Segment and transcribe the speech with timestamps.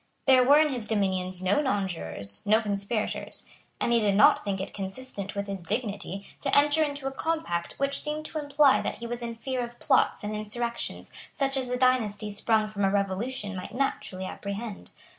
[0.25, 3.45] There were in his dominions no nonjurors, no conspirators;
[3.79, 7.73] and he did not think it consistent with his dignity to enter into a compact
[7.73, 11.69] which seemed to imply that he was in fear of plots and insurrections such as
[11.69, 14.89] a dynasty sprung from a revolution might naturally apprehend.